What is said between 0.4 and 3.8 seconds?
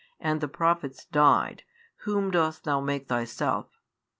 the prophets died, whom dost Thou make Thyself?